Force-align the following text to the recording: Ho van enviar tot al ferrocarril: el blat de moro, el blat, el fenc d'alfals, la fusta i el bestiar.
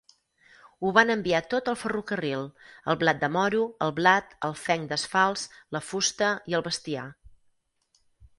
Ho 0.85 0.91
van 0.97 1.13
enviar 1.15 1.41
tot 1.53 1.67
al 1.73 1.75
ferrocarril: 1.81 2.47
el 2.93 2.97
blat 3.03 3.19
de 3.25 3.29
moro, 3.35 3.61
el 3.89 3.93
blat, 4.01 4.33
el 4.49 4.57
fenc 4.63 4.89
d'alfals, 4.95 5.45
la 5.79 5.83
fusta 5.91 6.33
i 6.55 6.59
el 6.61 6.67
bestiar. 6.71 7.07